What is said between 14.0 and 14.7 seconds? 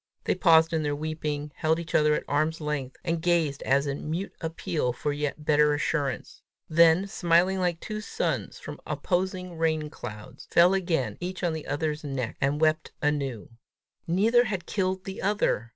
Neither had